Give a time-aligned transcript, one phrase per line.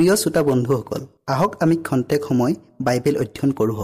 [0.00, 1.02] প্ৰিয় শ্ৰোতা বন্ধুসকল
[1.32, 2.54] আহক আমি খন্তেক সময়
[2.86, 3.76] বাইবেল অধ্যয়ন কৰোঁ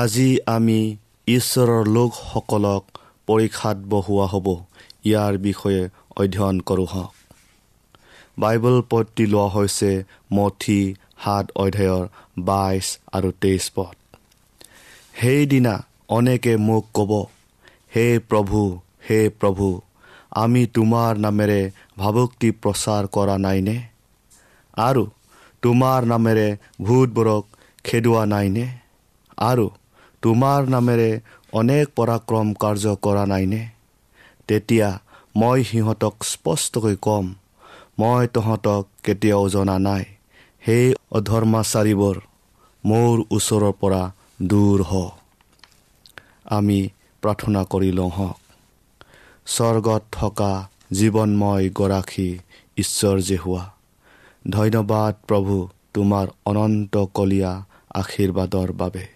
[0.00, 0.80] আজি আমি
[1.26, 2.82] ঈশ্বৰৰ লোকসকলক
[3.28, 4.46] পৰীক্ষাত বহোৱা হ'ব
[5.10, 5.82] ইয়াৰ বিষয়ে
[6.20, 7.12] অধ্যয়ন কৰোঁ হওক।
[8.38, 9.90] বাইবেল পদটি লোৱা হৈছে
[10.32, 10.80] মঠি
[11.22, 12.04] সাত অধ্যায়ৰ
[12.48, 12.86] বাইছ
[13.16, 13.94] আৰু তেইছ পদ।
[15.20, 15.74] সেইদিনা
[16.08, 17.12] অনেকে মোক ক'ব
[17.96, 18.60] হে প্ৰভু
[19.10, 19.68] হে প্ৰভু
[20.34, 21.60] আমি তোমাৰ নামেৰে
[21.98, 23.76] ভাবুক্তি প্ৰচাৰ কৰা নাইনে?
[24.78, 25.04] আৰু
[25.62, 26.46] তোমাৰ নামেৰে
[26.82, 27.44] ভূতবোৰক
[27.84, 28.66] খেদোৱা নাইনে?
[29.38, 29.66] আৰু
[30.22, 31.10] তোমাৰ নামেৰে
[31.52, 33.62] অনেক পৰাক্ৰম কাৰ্য কৰা নাইনে?
[34.48, 34.88] তেতিয়া
[35.36, 37.26] মই সিহঁতক স্পষ্টকৈ ক'ম
[37.98, 40.04] মই তহঁতক কেতিয়াও জনা নাই।
[40.62, 42.16] সেই অধৰ্মাচাৰীবোৰ
[42.84, 44.02] মোৰ ওচৰৰ পৰা
[44.42, 44.92] দূৰ হ।
[46.44, 46.80] আমি
[47.22, 48.38] প্ৰাৰ্থনা কৰি লওঁ হওক।
[49.46, 50.52] স্বৰ্গত থকা
[50.92, 52.28] জীৱনময় গৰাকী
[52.78, 53.64] ঈশ্বৰ যে হোৱা
[54.48, 55.54] ধন্যবাদ প্ৰভু
[55.94, 57.52] তোমাৰ অনন্ত কলীয়া
[57.94, 59.06] আশীৰ্বাদৰ বাবে।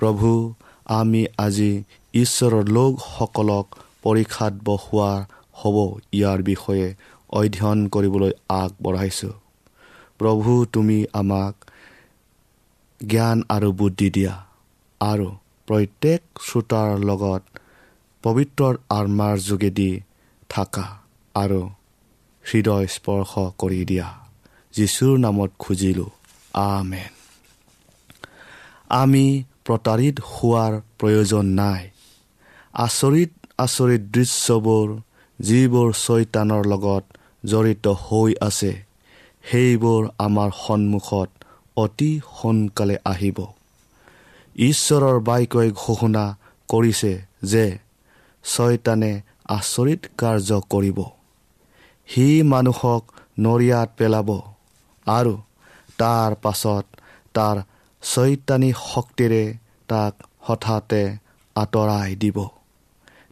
[0.00, 0.54] প্ৰভু
[0.86, 1.72] আমি আজি
[2.14, 3.66] ঈশ্বৰৰ লোকসকলক
[4.02, 5.10] পৰীক্ষাত বহোৱা
[5.54, 5.76] হ'ব
[6.12, 6.86] ইয়াৰ বিষয়ে
[7.30, 9.34] অধ্যয়ন কৰিবলৈ আগবঢ়াইছোঁ।
[10.18, 11.54] প্ৰভু তুমি আমাক
[13.00, 14.34] জ্ঞান আৰু বুদ্ধি দিয়া
[15.00, 15.28] আৰু
[15.70, 17.42] প্ৰত্যেক শ্ৰোতাৰ লগত
[18.22, 20.00] পবিত্ৰ আত্মাৰ যোগেদি
[20.48, 20.98] থকা
[21.34, 21.70] আৰু
[22.54, 24.08] হৃদয় স্পৰ্শ কৰি দিয়া।
[24.74, 26.10] যীশুৰ নামত খুজিলোঁ
[26.54, 27.12] আমেন।
[28.88, 31.90] আমি প্ৰতাৰিত হোৱাৰ প্ৰয়োজন নাই।
[32.74, 34.88] আচৰিত আচৰিত দৃশ্যবোৰ
[35.40, 37.04] যিবোৰ চৈতানৰ লগত
[37.46, 38.84] জড়িত হৈ আছে
[39.50, 41.28] সেইবোৰ আমাৰ সন্মুখত
[41.76, 43.59] অতি সোনকালে আহিব।
[44.60, 46.24] ঈশ্বৰৰ বাক্যই ঘোষণা
[46.68, 47.12] কৰিছে
[47.42, 47.66] যে
[48.44, 49.12] ছয়তানে
[49.48, 50.98] আচৰিত কাৰ্য কৰিব।
[52.08, 53.02] সি মানুহক
[53.38, 54.28] নৰিয়াত পেলাব
[55.06, 55.34] আৰু
[55.98, 56.84] তাৰ পাছত
[57.34, 57.56] তাৰ
[58.02, 59.44] ছয়তানী শক্তিৰে
[59.88, 61.02] তাক হঠাতে
[61.56, 62.38] আঁতৰাই দিব।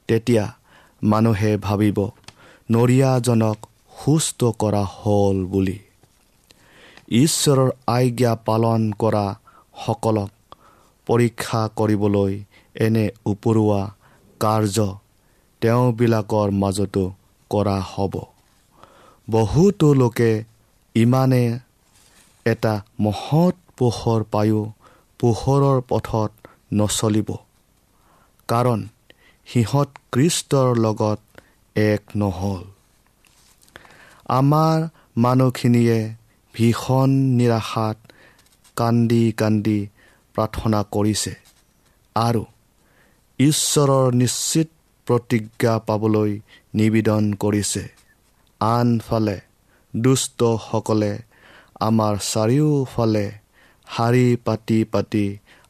[0.08, 0.44] তেতিয়া
[1.02, 1.99] মানুহে ভাবিব
[2.70, 3.58] নৰিয়াজনক
[3.99, 5.78] সুস্থ কৰা হ'ল বুলি।
[7.18, 9.26] ঈশ্বৰৰ আজ্ঞা পালন কৰা
[9.87, 10.30] সকলক
[11.08, 12.32] পৰীক্ষা কৰিবলৈ
[12.76, 13.82] এনে উপৰুৱা
[14.40, 14.86] কাৰ্য
[15.62, 17.04] তেওঁবিলাকৰ মাজতো
[17.50, 18.14] কৰা হ'ব।
[19.30, 20.32] বহুতো লোকে
[20.94, 21.44] ইমানে
[22.46, 24.62] এটা মহৎ পোহৰ পায়ো
[25.20, 26.30] পোহৰৰ পথত
[26.72, 27.30] নচলিব।
[28.48, 28.80] কাৰণ
[29.46, 31.20] সিহঁত কৃষ্টৰ লগত
[31.76, 32.64] এক নহ'ল।
[34.28, 34.76] আমাৰ
[35.16, 35.98] মানুহখিনিয়ে
[36.54, 37.98] ভীষণ নিৰাশাত
[38.76, 39.80] কান্দি কান্দি
[40.38, 41.33] প্ৰাৰ্থনা কৰিছে
[42.16, 42.42] আৰু
[43.38, 44.68] ঈশ্বৰৰ নিশ্চিত
[45.07, 46.33] প্ৰতিজ্ঞা পাবলৈ
[46.75, 47.83] নিবেদন কৰিছে।
[48.61, 49.37] আনফালে
[49.95, 51.12] দুষ্টসকলে
[51.80, 53.26] আমাৰ চাৰিওফালে
[53.88, 55.25] শাৰী পাতি পাতি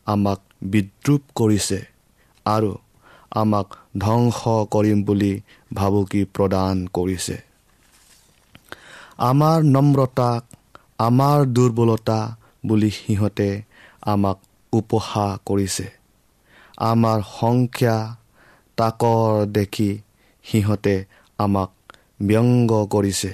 [0.06, 0.40] আমাক
[0.72, 1.78] বিদ্ৰোপ কৰিছে
[2.46, 2.72] আৰু
[3.42, 4.40] আমাক ধ্বংস
[4.74, 5.32] কৰিম বুলি
[5.74, 7.36] ভাবুকি প্ৰদান কৰিছে।
[9.30, 10.42] আমাৰ নম্ৰতাক
[10.98, 12.20] আমাৰ দুৰ্বলতা
[12.66, 13.50] বুলি সিহঁতে
[14.06, 14.38] আমাক
[14.72, 15.86] উপহাস কৰিছে।
[16.84, 17.96] আমাৰ সংখ্যা
[18.78, 19.90] তাকৰ দেখি
[20.44, 20.94] সিহঁতে
[21.38, 21.70] আমাক
[22.28, 23.32] ব্যংগ কৰিছে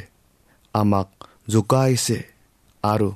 [0.74, 1.08] আমাক
[1.52, 2.18] জোকাইছে
[2.84, 3.08] আৰু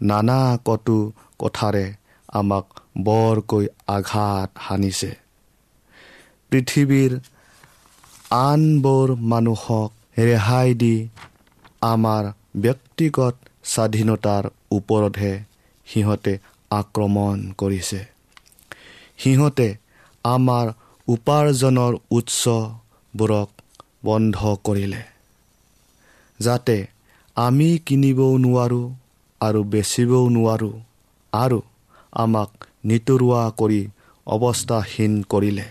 [0.00, 0.98] নানা কটু
[1.40, 1.86] কথাৰে
[2.32, 2.66] আমাক
[3.06, 5.10] বৰকৈ আঘাত সানিছে
[6.52, 7.12] পৃথিৱীৰ
[8.38, 9.90] আনবোৰ মানুহক
[10.20, 10.94] ৰেহাই দি
[11.86, 12.24] আমাৰ
[12.64, 13.34] ব্যক্তিগত
[13.72, 15.34] স্বাধীনতাৰ ওপৰতহে
[15.86, 16.32] সিহঁতে
[16.70, 18.00] আক্ৰমণ কৰিছে।
[19.18, 19.68] সিহঁতে
[20.24, 20.66] আমাৰ
[21.08, 23.50] উপাৰ্জনৰ উৎসবোৰক
[24.04, 25.02] বন্ধ কৰিলে
[26.40, 26.76] যাতে
[27.36, 28.86] আমি কিনিবও নোৱাৰোঁ
[29.40, 30.74] আৰু বেচিবও নোৱাৰোঁ
[31.32, 31.58] আৰু
[32.16, 32.50] আমাক
[32.84, 33.80] নিতৰুৱা কৰি
[34.26, 35.66] অৱস্থাহীন কৰিলে।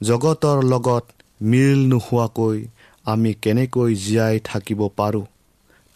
[0.00, 1.04] জগতৰ লগত
[1.40, 2.58] মিল নোহোৱাকৈ
[3.06, 5.24] আমি কেনেকৈ জীয়াই থাকিব পাৰোঁ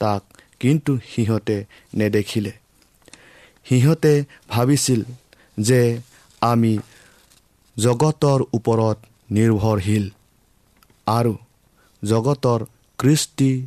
[0.00, 0.22] তাক
[0.60, 1.56] কিন্তু সিহঁতে
[1.94, 2.52] নেদেখিলে।
[3.70, 5.02] সিহঁতে ভাবিছিল
[5.60, 6.00] যে
[6.42, 6.78] আমি
[7.78, 8.98] জগতৰ ওপৰত
[9.30, 10.10] নিৰ্ভৰশীল।
[11.06, 11.34] আৰু
[12.04, 12.64] জগতৰ
[12.98, 13.66] কৃষ্টি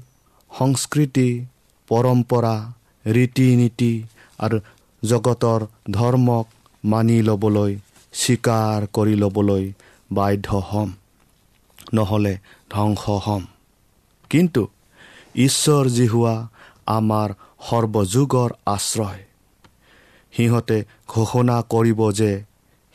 [0.58, 1.46] সংস্কৃতি
[1.88, 2.74] পৰম্পৰা
[3.06, 4.04] ৰীতি নীতি
[4.40, 4.60] আৰু
[5.04, 6.46] জগতৰ ধৰ্মক
[6.86, 7.78] মানি ল'বলৈ
[8.14, 9.74] স্বীকাৰ কৰি ল'বলৈ
[10.12, 10.90] বাধ্য হ'ম।
[11.94, 12.38] নহ'লে
[12.72, 13.44] ধ্বংস হ'ম।
[14.30, 14.68] কিন্তু
[15.36, 16.48] ঈশ্বৰ যি হোৱা
[16.88, 17.30] আমাৰ
[17.70, 19.22] সৰ্বযুগৰ আশ্ৰয়।
[20.34, 22.32] সিহঁতে ঘোষণা কৰিব যে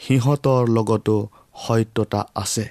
[0.00, 1.16] সিহঁতৰ লগতো
[1.66, 2.66] সত্যতা আছে।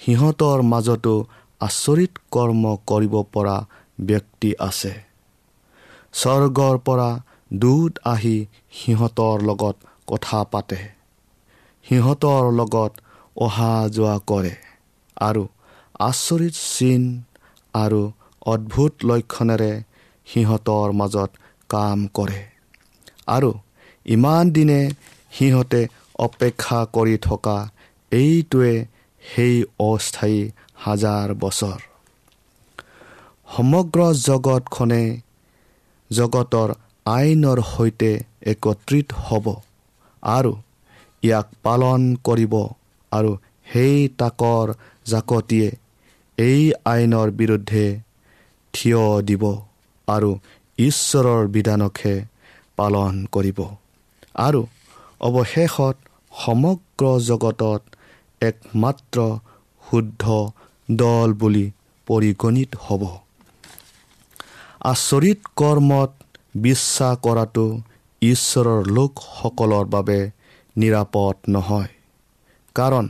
[0.00, 1.14] সিহঁতৰ মাজতো
[1.60, 3.56] আচৰিত কৰ্ম কৰিব পৰা
[4.00, 4.92] ব্যক্তি আছে।
[6.14, 7.10] স্বৰ্গৰ পৰা
[7.52, 8.36] দূত আহি
[8.72, 10.80] সিহঁতৰ লগত কথা পাতে।
[11.86, 12.92] সিহঁতৰ লগত
[13.36, 14.54] অহা যোৱা কৰে
[15.20, 15.42] আৰু
[16.00, 17.02] আচৰিত চিন
[17.74, 18.00] আৰু
[18.46, 19.72] অদ্ভুত লক্ষণেৰে
[20.26, 21.30] সিহঁতৰ মাজত
[21.70, 22.57] কাম কৰে।
[23.28, 23.50] আৰু
[24.06, 24.80] ইমান দিনে
[25.32, 25.80] সিহঁতে
[26.18, 27.56] অপেক্ষা কৰি থকা
[28.12, 28.72] এইটোৱে
[29.22, 30.40] সেই অস্থায়ী
[30.76, 31.78] হাজাৰ বছৰ।
[33.48, 35.02] সমগ্ৰ জগতখনে
[36.10, 36.68] জগতৰ
[37.06, 38.10] আইনৰ সৈতে
[38.52, 39.46] একত্ৰিত হ'ব
[40.22, 40.52] আৰু
[41.22, 42.54] ইয়াক পালন কৰিব
[43.12, 43.30] আৰু
[43.66, 44.66] সেই তাকৰ
[45.06, 45.68] জাকতিয়ে
[46.38, 47.86] এই আইনৰ বিৰুদ্ধে
[48.74, 49.44] থিয় দিব
[50.08, 50.30] আৰু
[50.78, 52.14] ঈশ্বৰৰ বিধানকহে
[52.78, 53.58] পালন কৰিব।
[54.38, 54.60] আৰু
[55.20, 55.96] অৱশেষত
[56.32, 57.82] সমগ্ৰ জগতত
[58.40, 59.18] একমাত্ৰ
[59.82, 60.24] শুদ্ধ
[60.88, 61.66] দল বুলি
[62.08, 63.02] পৰিগণিত হ'ব।
[64.84, 66.10] আচৰিত কৰ্মত
[66.62, 67.66] বিশ্বাস কৰাটো
[68.22, 70.18] ঈশ্বৰৰ লোকসকলৰ বাবে
[70.76, 71.90] নিৰাপদ নহয়।
[72.76, 73.06] কাৰণ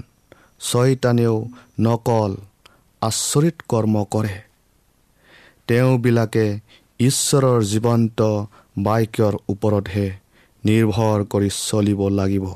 [0.60, 1.36] ছয়তানেও
[1.80, 2.32] নকল
[3.02, 4.36] আচৰিত কৰ্ম কৰে।
[5.68, 6.46] তেওঁবিলাকে
[7.00, 8.20] ঈশ্বৰৰ জীৱন্ত
[8.78, 10.06] বাক্যৰ ওপৰতহে
[10.64, 12.46] নিৰ্ভৰ কৰি চলিব লাগিব।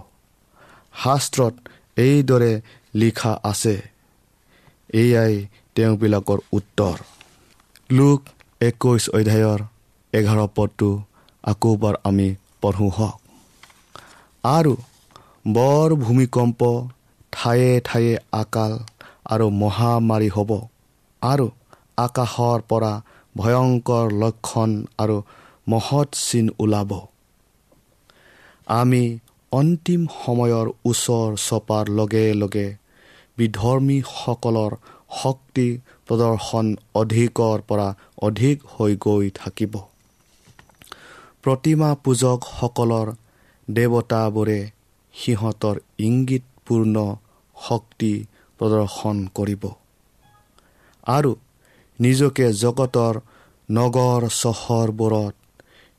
[0.95, 1.55] শাস্ত্ৰত
[1.97, 2.53] এইদৰে
[2.95, 3.75] লিখা আছে।
[4.95, 5.35] এয়াই
[5.77, 6.97] তেওঁবিলাকৰ উত্তৰ।
[7.91, 8.21] লোক
[8.61, 9.61] একৈছ অধ্যায়ৰ
[10.13, 10.89] এঘাৰ পদটো
[11.45, 12.29] আকৌবাৰ আমি
[12.63, 13.17] পঢ়োঁ হওক।
[14.45, 14.73] আৰু
[15.49, 16.61] বৰ ভূমিকম্প
[17.33, 18.73] ঠায়ে ঠায়ে আকাল
[19.27, 20.51] আৰু মহামাৰী হ'ব।
[21.23, 21.47] আৰু
[21.97, 22.93] আকাশৰ পৰা
[23.37, 25.17] ভয়ংকৰ লক্ষণ আৰু
[25.67, 26.91] মহৎ চিন ওলাব।
[28.67, 29.03] আমি
[29.53, 32.69] অন্তিম সময়ৰ ওচৰ চপাৰ লগে লগে
[33.39, 34.73] বিধৰ্মীসকলৰ
[35.23, 35.69] শক্তি
[36.07, 37.89] প্ৰদৰ্শন অধিকৰ পৰা
[38.23, 39.75] অধিক হৈ গৈ থাকিব।
[41.43, 43.09] প্ৰতিমা পূজকসকলৰ
[43.69, 44.61] দেৱতাবোৰে
[45.15, 46.97] সিহঁতৰ ইংগিতপূৰ্ণ
[47.57, 48.13] শক্তি
[48.61, 49.65] প্ৰদৰ্শন কৰিব।
[51.07, 51.33] আৰু
[51.99, 53.15] নিজকে জগতৰ
[53.69, 55.35] নগৰ চহৰবোৰত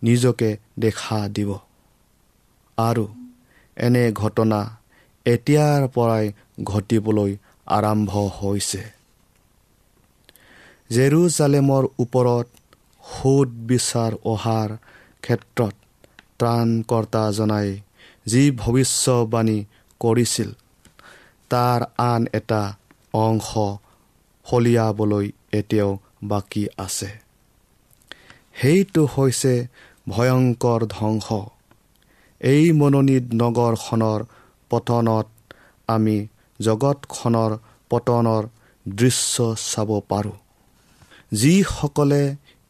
[0.04, 1.50] নিজকে দেখা দিব।
[2.78, 3.06] আৰু
[3.78, 4.60] এনে ঘটনা
[5.26, 6.26] এতিয়াৰ পৰাই
[6.64, 7.32] ঘটিবলৈ
[7.68, 8.84] আৰম্ভ হৈছে।
[10.90, 12.48] জেৰুজালেমৰ ওপৰত
[13.04, 14.70] সোধ বিচাৰ অহাৰ
[15.22, 15.74] ক্ষেত্ৰত
[16.40, 17.70] ত্ৰাণকৰ্তাজনাই
[18.26, 19.60] যি ভৱিষ্যবাণী
[20.02, 20.50] কৰিছিল
[21.50, 22.62] তাৰ আন এটা
[23.14, 23.50] অংশ
[24.46, 25.92] ফলিয়াবলৈ এতিয়াও
[26.24, 27.10] বাকী আছে।
[28.62, 29.54] সেইটো হৈছে
[30.08, 31.28] ভয়ংকৰ ধ্বংস।
[32.42, 34.20] এই মনোনীত নগৰখনৰ
[34.72, 35.28] পতনত
[35.90, 36.18] আমি
[36.60, 37.52] জগতখনৰ
[37.92, 38.44] পতনৰ
[38.86, 39.36] দৃশ্য
[39.70, 40.38] চাব পাৰোঁ।
[41.32, 42.24] যিসকলে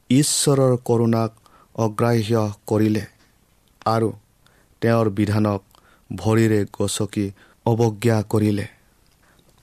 [0.09, 1.31] ঈশ্বৰৰ কৰোণাক
[1.75, 2.33] অগ্ৰাহ্য
[2.69, 3.03] কৰিলে
[3.85, 4.09] আৰু
[4.81, 5.61] তেওঁৰ বিধানক
[6.09, 7.25] ভৰিৰে গচকি
[7.65, 8.65] অৱজ্ঞা কৰিলে।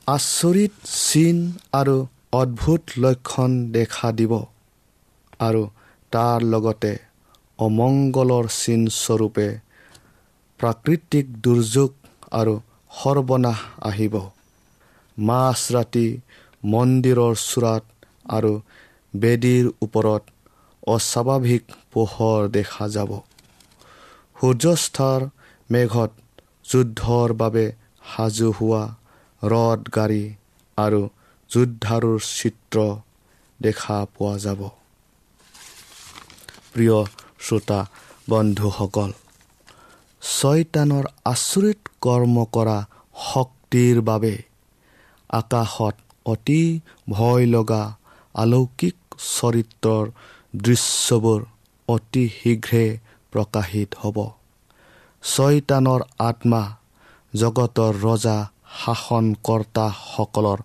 [0.07, 1.37] আচৰিত চিন
[1.73, 1.97] আৰু
[2.33, 4.33] অদ্ভুত লক্ষণ দেখা দিব
[5.41, 5.63] আৰু
[6.13, 6.93] তাৰ লগতে
[7.61, 9.49] অমংগলৰ চিনস্বৰূপে
[10.61, 11.91] প্ৰাকৃতিক দুৰ্যোগ
[12.33, 12.55] আৰু
[12.91, 14.15] সৰ্বনাশ আহিব।
[15.17, 16.07] মাছ ৰাতি
[16.63, 17.85] মন্দিৰৰ চূড়াত
[18.37, 18.53] আৰু
[19.15, 20.23] বেদীৰ ওপৰত
[20.89, 23.11] অস্বাভাৱিক পোহৰ দেখা যাব।
[24.37, 25.21] সূৰ্যস্থাৰ
[25.71, 26.13] মেঘত
[26.71, 27.67] যুদ্ধৰ বাবে
[28.11, 28.83] সাজু হোৱা
[29.43, 30.25] ৰদ গাড়ী
[30.79, 31.01] আৰু
[31.51, 32.77] যুদ্ধাৰুৰ চিত্ৰ
[33.61, 34.61] দেখা পোৱা যাব।
[36.73, 36.99] প্ৰিয়
[37.41, 37.81] শ্ৰোতা
[38.31, 39.11] বন্ধুসকল
[40.23, 42.79] ছয়তানৰ আচৰিত কৰ্ম কৰা
[43.25, 44.35] শক্তিৰ বাবে
[45.31, 46.63] আকাশত অতি
[47.09, 47.83] ভয় লগা
[48.35, 48.97] অলৌকিক
[49.29, 50.05] চৰিত্ৰৰ
[50.55, 51.41] দৃশ্যবোৰ
[51.89, 52.87] অতি শীঘ্ৰে
[53.33, 54.19] প্ৰকাশিত হ'ব।
[55.23, 56.63] ছয়তানৰ আত্মা
[57.33, 58.39] জগতৰ ৰজা
[58.79, 60.61] শাসনকৰ্তাসকলৰ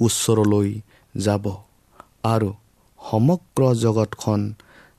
[0.00, 0.70] ওচৰলৈ
[1.14, 1.44] যাব
[2.24, 2.48] আৰু
[3.00, 4.40] সমগ্ৰ জগতখন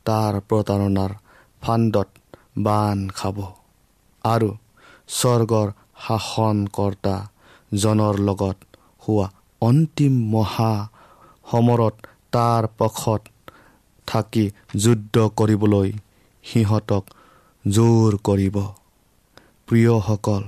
[0.08, 1.12] তাৰ প্ৰতাৰণাৰ
[1.62, 2.10] ফাণ্ডত
[2.66, 3.38] বান খাব।
[4.24, 4.50] আৰু
[5.10, 5.68] স্বৰ্গৰ
[6.06, 7.26] শাসনকৰ্তাজনৰ
[8.28, 8.58] লগত
[9.04, 9.28] হোৱা
[9.62, 10.74] অন্তিম মহা
[11.46, 11.96] সমৰত
[12.34, 13.22] তাৰ পক্ষত
[14.08, 14.46] থাকি
[14.84, 15.90] যুদ্ধ কৰিবলৈ
[16.46, 17.04] সিহঁতক
[17.66, 18.56] জোৰ কৰিব।
[19.68, 20.44] প্ৰিয়সকল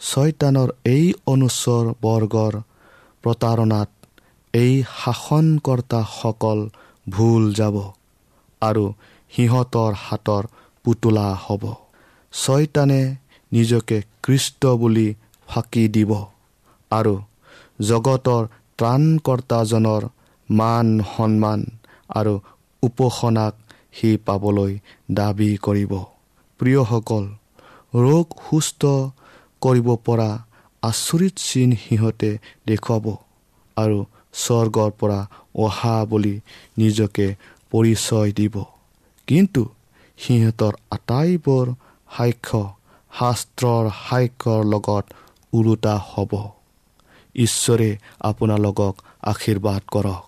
[0.00, 2.54] ছয়তানৰ এই অনুচৰ বৰ্গৰ
[3.24, 3.90] প্ৰতাৰণাত
[4.54, 6.58] এই শাসনকৰ্তাসকল
[7.06, 7.76] ভুল যাব।
[8.62, 8.84] আৰু
[9.32, 10.44] সিহঁতৰ হাতৰ
[10.84, 11.64] পুতলা হ'ব।
[12.32, 13.02] ছয়তানে
[13.52, 15.08] নিজকে কৃষ্ট বুলি
[15.48, 16.12] ফাঁকি দিব
[16.90, 17.14] আৰু
[17.88, 18.42] জগতৰ
[18.78, 20.02] ত্ৰাণকৰ্তাজনৰ
[20.48, 21.60] মান সন্মান
[22.10, 22.34] আৰু
[22.82, 23.54] উপাসনাক
[23.96, 24.72] সি পাবলৈ
[25.18, 25.92] দাবী কৰিব।
[26.60, 27.24] প্ৰিয়সকল
[28.04, 28.82] ৰোগ সুস্থ
[29.62, 30.30] কৰিব পৰা
[30.82, 32.30] আচৰিত চিন সিহঁতে
[32.68, 33.06] দেখুৱাব
[33.76, 33.98] আৰু
[34.42, 35.20] স্বৰ্গৰ পৰা
[35.64, 36.34] অহা বুলি
[36.78, 37.26] নিজকে
[37.72, 38.56] পৰিচয় দিব।
[39.28, 39.62] কিন্তু
[40.18, 41.66] সিহঁতৰ আটাইবোৰ
[42.16, 42.62] সাক্ষ্য
[43.12, 45.04] শাস্ত্ৰৰ সাক্ষ্যৰ লগত
[45.52, 46.32] ওলোটা হ'ব।
[47.34, 50.27] ঈশ্বৰে আপোনালোকক আশীৰ্বাদ কৰক।